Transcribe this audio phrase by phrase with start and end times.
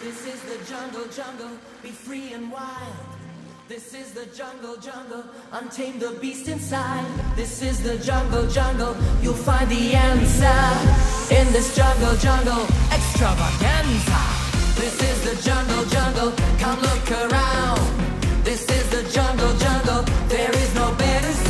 [0.00, 2.94] This is the jungle, jungle, be free and wild.
[3.68, 7.04] This is the jungle, jungle, untame the beast inside.
[7.34, 12.64] This is the jungle, jungle, you'll find the answer in this jungle, jungle
[12.94, 14.22] extravaganza.
[14.78, 17.82] This is the jungle, jungle, come look around.
[18.44, 21.47] This is the jungle, jungle, there is no better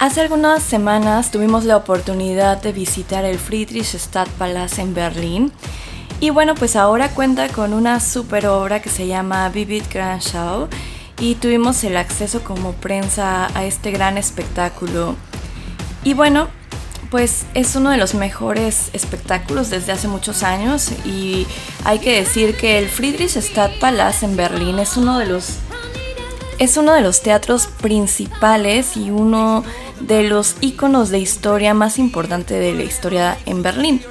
[0.00, 5.52] Hace algunas semanas tuvimos la oportunidad de visitar el Friedrichstadtpalast en Berlín.
[6.20, 10.68] Y bueno, pues ahora cuenta con una super obra que se llama Vivid Grand Show
[11.18, 15.16] y tuvimos el acceso como prensa a este gran espectáculo.
[16.04, 16.48] Y bueno,
[17.10, 21.46] pues es uno de los mejores espectáculos desde hace muchos años y
[21.84, 25.56] hay que decir que el Friedrichstadtpalast en Berlín es uno de los
[26.58, 29.64] es uno de los teatros principales y uno
[30.00, 34.02] de los íconos de historia más importante de la historia en Berlín.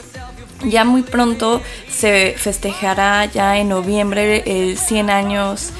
[0.63, 5.71] Ya muy pronto se festejará ya en noviembre el 100 años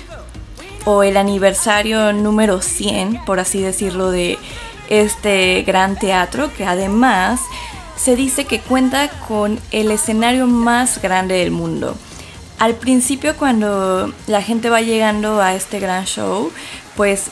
[0.90, 4.40] o el aniversario número 100, por así decirlo, de
[4.90, 7.42] este gran teatro que además
[7.98, 11.98] se dice que cuenta con el escenario más grande del mundo.
[12.58, 16.54] Al principio cuando la gente va llegando a este gran show,
[16.96, 17.26] pues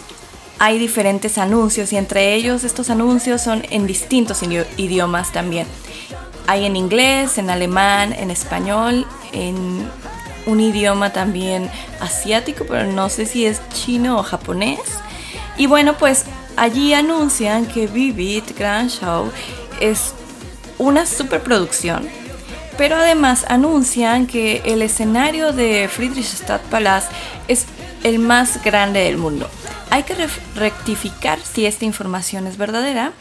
[0.59, 5.65] hay diferentes anuncios y entre ellos estos anuncios son en distintos idi- idiomas también.
[6.47, 9.89] Hay en inglés, en alemán, en español, en
[10.45, 11.69] un idioma también
[11.99, 14.79] asiático, pero no sé si es chino o japonés.
[15.57, 16.25] Y bueno, pues
[16.55, 19.31] allí anuncian que Vivid Grand Show
[19.79, 20.13] es
[20.77, 22.07] una superproducción,
[22.77, 27.11] pero además anuncian que el escenario de Friedrichstadtpalast
[27.47, 27.65] es
[28.03, 29.49] el más grande del mundo.
[29.89, 30.15] Hay que
[30.55, 33.13] rectificar si esta información es verdadera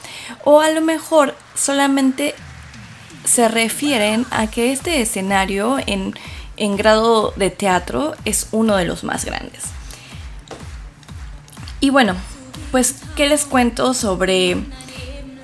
[0.45, 2.35] o a lo mejor solamente
[3.25, 6.15] se refieren a que este escenario en,
[6.57, 9.65] en grado de teatro es uno de los más grandes.
[11.81, 12.15] Y bueno,
[12.71, 14.57] pues, ¿qué les cuento sobre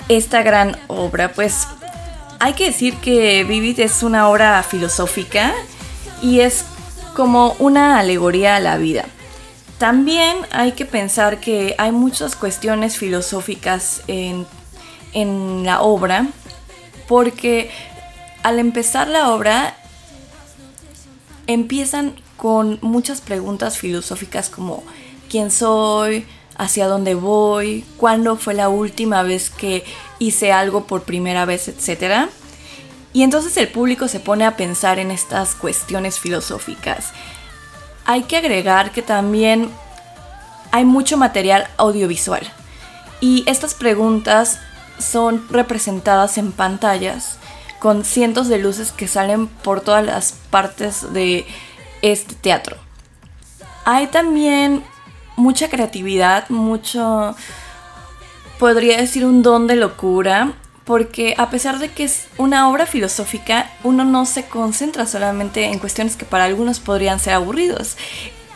[0.09, 1.33] esta gran obra?
[1.33, 1.67] Pues
[2.39, 5.53] hay que decir que Vivid es una obra filosófica
[6.23, 6.65] y es
[7.15, 9.05] como una alegoría a la vida.
[9.79, 14.47] También hay que pensar que hay muchas cuestiones filosóficas en,
[15.13, 16.27] en la obra,
[17.11, 17.73] porque
[18.45, 19.75] al empezar la obra
[21.49, 24.85] empiezan con muchas preguntas filosóficas como
[25.29, 26.25] quién soy,
[26.57, 29.83] hacia dónde voy, cuándo fue la última vez que
[30.21, 32.29] hice algo por primera vez, etc.
[33.13, 37.09] Y entonces el público se pone a pensar en estas cuestiones filosóficas.
[38.05, 39.69] Hay que agregar que también
[40.71, 42.49] hay mucho material audiovisual
[43.21, 44.61] y estas preguntas
[45.01, 47.39] son representadas en pantallas
[47.79, 51.47] con cientos de luces que salen por todas las partes de
[52.03, 52.77] este teatro.
[53.85, 54.85] Hay también
[55.37, 57.35] mucha creatividad, mucho,
[58.59, 60.53] podría decir un don de locura,
[60.85, 65.79] porque a pesar de que es una obra filosófica, uno no se concentra solamente en
[65.79, 67.97] cuestiones que para algunos podrían ser aburridos.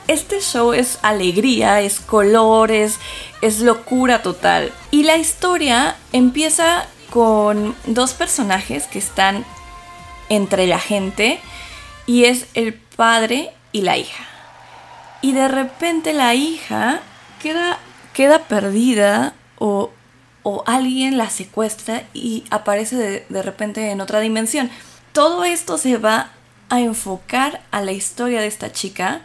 [0.07, 2.99] Este show es alegría, es colores,
[3.41, 4.73] es locura total.
[4.91, 9.45] Y la historia empieza con dos personajes que están
[10.29, 11.41] entre la gente
[12.07, 14.25] y es el padre y la hija.
[15.23, 17.01] Y de repente la hija
[17.41, 17.79] queda,
[18.13, 19.91] queda perdida o,
[20.43, 24.71] o alguien la secuestra y aparece de, de repente en otra dimensión.
[25.13, 26.31] Todo esto se va
[26.69, 29.23] a enfocar a la historia de esta chica.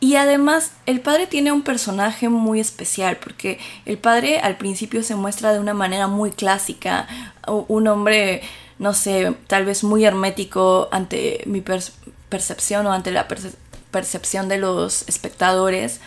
[0.00, 5.14] Y además el padre tiene un personaje muy especial porque el padre al principio se
[5.14, 7.06] muestra de una manera muy clásica,
[7.46, 8.40] un hombre,
[8.78, 11.82] no sé, tal vez muy hermético ante mi per-
[12.30, 13.54] percepción o ante la perce-
[13.90, 16.00] percepción de los espectadores.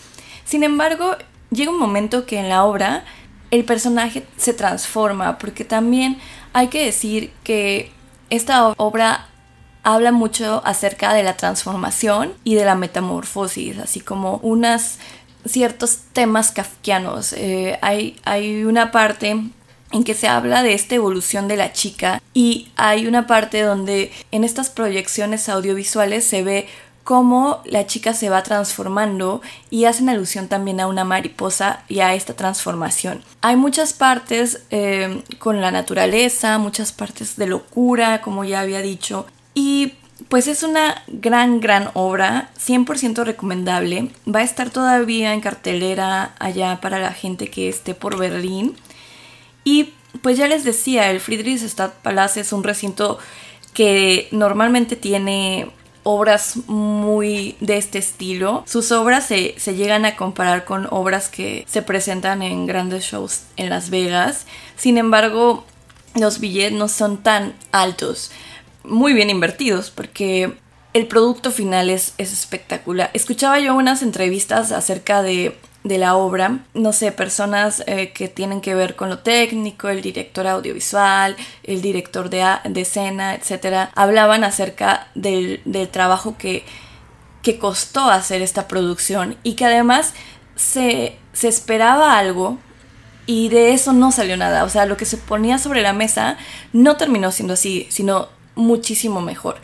[0.43, 1.15] Sin embargo,
[1.51, 3.05] llega un momento que en la obra
[3.51, 6.17] el personaje se transforma porque también
[6.53, 7.91] hay que decir que
[8.31, 9.27] esta obra
[9.83, 14.97] habla mucho acerca de la transformación y de la metamorfosis, así como unas
[15.45, 17.33] ciertos temas kafkianos.
[17.33, 19.41] Eh, hay, hay una parte
[19.91, 24.11] en que se habla de esta evolución de la chica y hay una parte donde
[24.31, 26.67] en estas proyecciones audiovisuales se ve
[27.03, 32.15] cómo la chica se va transformando y hacen alusión también a una mariposa y a
[32.15, 33.21] esta transformación.
[33.41, 39.25] Hay muchas partes eh, con la naturaleza, muchas partes de locura, como ya había dicho,
[39.53, 39.93] y
[40.29, 44.09] pues es una gran, gran obra, 100% recomendable.
[44.27, 48.75] Va a estar todavía en cartelera allá para la gente que esté por Berlín.
[49.63, 53.19] Y pues ya les decía, el Friedrichstadtpalast es un recinto
[53.73, 55.69] que normalmente tiene
[56.03, 58.63] obras muy de este estilo.
[58.67, 63.43] Sus obras se, se, llegan a comparar con obras que se presentan en grandes shows
[63.55, 64.45] en Las Vegas.
[64.75, 65.65] Sin embargo,
[66.15, 68.31] los billetes no son tan altos.
[68.83, 70.53] Muy bien invertidos porque
[70.93, 73.09] el producto final es, es espectacular.
[73.13, 78.61] Escuchaba yo unas entrevistas acerca de de la obra, no sé, personas eh, que tienen
[78.61, 84.43] que ver con lo técnico, el director audiovisual, el director de, de escena, etcétera, hablaban
[84.43, 86.63] acerca del, trabajo que,
[87.41, 90.13] que costó hacer esta producción y que además
[90.55, 92.57] se, se esperaba algo
[93.25, 94.63] y de eso no salió nada.
[94.63, 96.37] O sea, lo que se ponía sobre la mesa
[96.71, 99.57] no terminó siendo así, sino muchísimo mejor.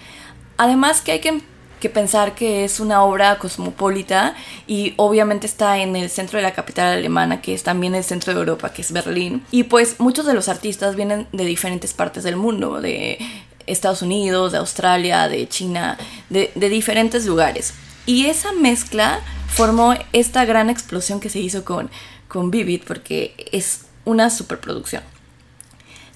[0.57, 1.41] Además que hay que
[1.79, 4.35] que pensar que es una obra cosmopolita
[4.67, 8.33] y obviamente está en el centro de la capital alemana, que es también el centro
[8.33, 9.43] de Europa, que es Berlín.
[9.51, 13.17] Y pues muchos de los artistas vienen de diferentes partes del mundo, de
[13.65, 15.97] Estados Unidos, de Australia, de China,
[16.29, 17.73] de, diferentes lugares.
[18.05, 21.89] Y esa mezcla formó esta gran explosión que se hizo con,
[22.27, 25.03] con Vivid, porque es una superproducción.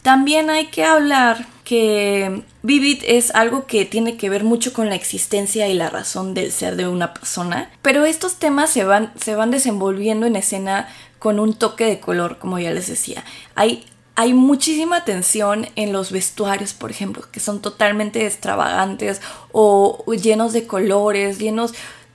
[0.04, 4.96] También hay que hablar que Vivid es algo que tiene que ver mucho con la
[4.96, 9.34] existencia y la razón del ser de una persona, pero estos temas se van, se
[9.36, 10.90] van desenvolviendo en escena
[11.20, 13.24] con un toque de color, como ya les decía.
[13.56, 13.86] Hay,
[14.16, 19.22] hay muchísima tensión en los vestuarios, por ejemplo, que son totalmente extravagantes
[19.54, 21.74] o llenos de colores, llenos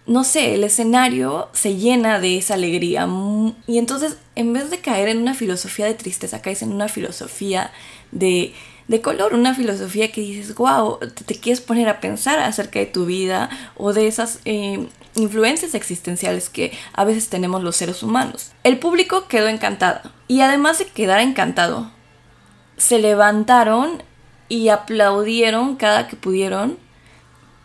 [0.09, 3.07] no sé, el escenario se llena de esa alegría.
[3.67, 7.71] Y entonces, en vez de caer en una filosofía de tristeza, caes en una filosofía
[8.11, 8.55] de,
[9.03, 13.51] color, una filosofía que dices, wow, te, quieres poner a pensar acerca de tu vida
[13.77, 18.53] o de esas eh, influencias existenciales que a veces tenemos los seres humanos.
[18.65, 20.11] El público quedó encantado.
[20.27, 21.91] Y además de quedar encantado,
[22.79, 24.03] se levantaron
[24.49, 26.79] y aplaudieron cada que pudieron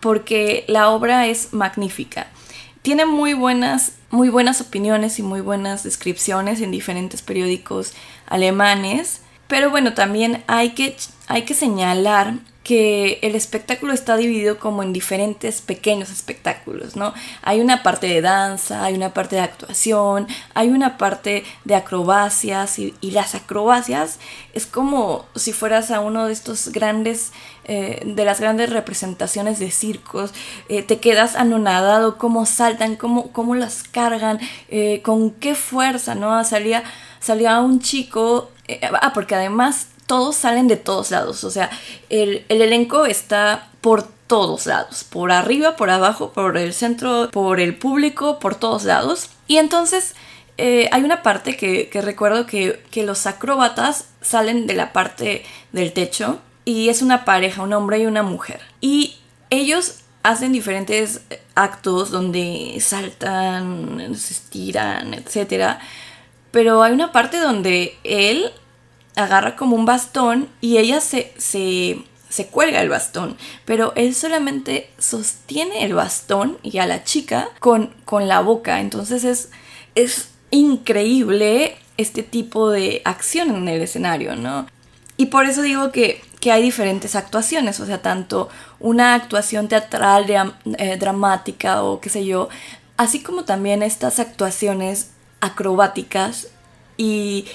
[0.01, 2.27] porque la obra es magnífica.
[2.83, 7.93] Tiene muy buenas, muy buenas opiniones y muy buenas descripciones en diferentes periódicos
[8.27, 9.21] alemanes.
[9.47, 10.97] Pero bueno, también hay que,
[11.27, 17.13] hay que señalar que el espectáculo está dividido como en diferentes pequeños espectáculos, ¿no?
[17.41, 22.79] Hay una parte de danza, hay una parte de actuación, hay una parte de acrobacias
[22.79, 24.17] y, las acrobacias
[24.53, 27.31] es como si fueras a uno de estos grandes,
[27.65, 30.33] eh, de las grandes representaciones de circos,
[30.67, 34.39] eh, te quedas anonadado, cómo saltan, cómo, cómo las cargan,
[34.69, 36.43] eh, con qué fuerza, ¿no?
[36.43, 36.83] Salía,
[37.19, 38.49] salía un chico,
[39.01, 41.43] ah, porque además todos salen de todos lados.
[41.43, 41.71] O sea,
[42.11, 45.03] el, elenco está por todos lados.
[45.03, 49.31] Por arriba, por abajo, por el centro, por el público, por todos lados.
[49.47, 50.13] Y entonces
[50.59, 55.93] eh, hay una parte que, recuerdo que, que, los acróbatas salen de la parte del
[55.93, 58.61] techo y es una pareja, un hombre y una mujer.
[58.81, 59.15] Y
[59.49, 61.21] ellos hacen diferentes
[61.55, 65.77] actos donde saltan, se estiran, etc.
[66.51, 68.51] Pero hay una parte donde él
[69.15, 74.89] agarra como un bastón y ella se, se, se cuelga el bastón, pero él solamente
[74.97, 78.79] sostiene el bastón y a la chica con, con la boca.
[78.79, 79.49] Entonces es,
[79.95, 84.67] es increíble este tipo de acción en el escenario, ¿no?
[85.15, 90.25] Y por eso digo que, que hay diferentes actuaciones, o sea, tanto una actuación teatral,
[90.77, 92.49] eh, dramática o qué sé yo,
[92.97, 96.47] así como también estas actuaciones acrobáticas
[96.97, 97.45] y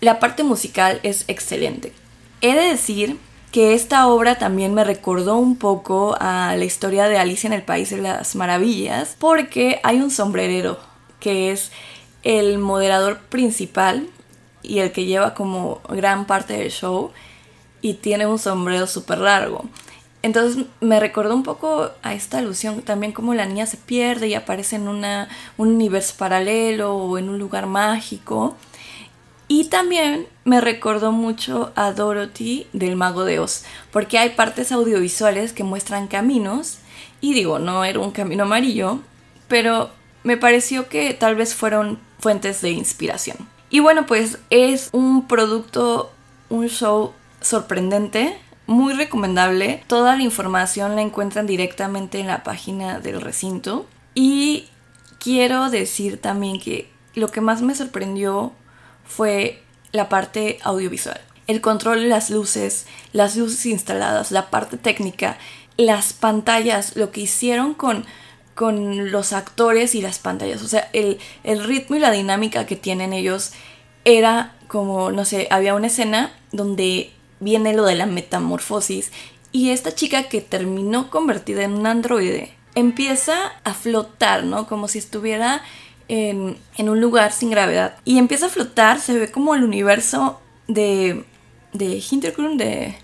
[0.00, 1.92] la parte musical es excelente.
[2.40, 3.18] He de decir
[3.52, 7.62] que esta obra también me recordó un poco a la historia de Alicia en el
[7.62, 10.78] País de las Maravillas, porque hay un sombrerero
[11.20, 11.70] que es
[12.22, 14.08] el moderador principal
[14.62, 17.12] y el que lleva como gran parte del show
[17.80, 19.64] y tiene un sombrero súper largo.
[20.22, 24.34] Entonces me recordó un poco a esta alusión también como la niña se pierde y
[24.34, 28.56] aparece en una, un universo paralelo o en un lugar mágico.
[29.48, 35.52] Y también me recordó mucho a Dorothy del Mago de Oz, porque hay partes audiovisuales
[35.52, 36.78] que muestran caminos,
[37.20, 39.00] y digo, no era un camino amarillo,
[39.48, 39.90] pero
[40.24, 43.36] me pareció que tal vez fueron fuentes de inspiración.
[43.70, 46.12] Y bueno, pues es un producto
[46.48, 49.82] un show sorprendente, muy recomendable.
[49.86, 53.86] Toda la información la encuentran directamente en la página del recinto.
[54.14, 54.68] Y
[55.18, 58.52] quiero decir también que lo que más me sorprendió
[59.06, 61.20] fue la parte audiovisual.
[61.46, 65.38] El control de las luces, las luces instaladas, la parte técnica,
[65.76, 68.04] las pantallas, lo que hicieron con,
[68.54, 70.62] con los actores y las pantallas.
[70.62, 73.52] O sea, el, el ritmo y la dinámica que tienen ellos
[74.04, 79.12] era como, no sé, había una escena donde viene lo de la metamorfosis
[79.52, 84.66] y esta chica que terminó convertida en un androide empieza a flotar, ¿no?
[84.66, 85.62] Como si estuviera
[86.08, 87.96] en, un lugar sin gravedad.
[88.04, 91.24] Y empieza a flotar, se ve como el universo de,
[91.72, 92.96] de Hintergrund, de,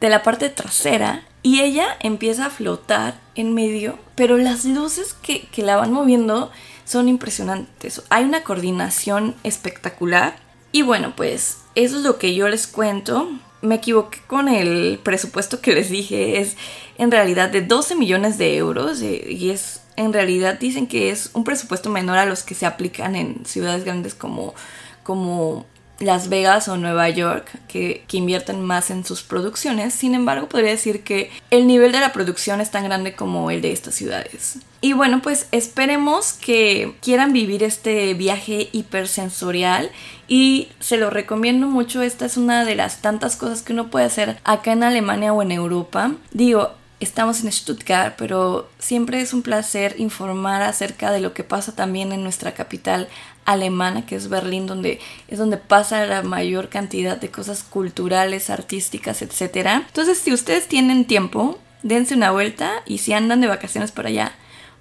[0.00, 1.26] de la parte trasera.
[1.42, 6.50] Y ella empieza a flotar en medio, pero las luces que, que la van moviendo
[6.84, 8.02] son impresionantes.
[8.08, 10.36] Hay una coordinación espectacular.
[10.72, 13.30] Y bueno, pues eso es lo que yo les cuento.
[13.62, 16.40] Me equivoqué con el presupuesto que les dije.
[16.40, 16.56] Es
[16.98, 21.30] en realidad de 12 millones de euros eh, y es en realidad dicen que es
[21.34, 24.54] un presupuesto menor a los que se aplican en ciudades grandes como,
[25.02, 25.66] como
[26.00, 29.94] las Vegas o Nueva York que, que, invierten más en sus producciones.
[29.94, 33.62] Sin embargo, podría decir que el nivel de la producción es tan grande como el
[33.62, 34.58] de estas ciudades.
[34.80, 39.90] Y bueno, pues esperemos que quieran vivir este viaje hipersensorial
[40.28, 42.02] y se lo recomiendo mucho.
[42.02, 45.42] Esta es una de las tantas cosas que uno puede hacer acá en Alemania o
[45.42, 46.12] en Europa.
[46.32, 46.72] Digo,
[47.04, 52.12] estamos en Stuttgart, pero siempre es un placer informar acerca de lo que pasa también
[52.12, 53.08] en nuestra capital
[53.44, 59.22] alemana, que es Berlín, donde es donde pasa la mayor cantidad de cosas culturales, artísticas,
[59.22, 59.68] etc.
[59.86, 64.32] Entonces, si ustedes tienen tiempo, dense una vuelta y si andan de vacaciones por allá,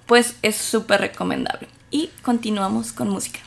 [0.06, 1.68] pues es súper recomendable.
[1.92, 3.40] Y continuamos con música.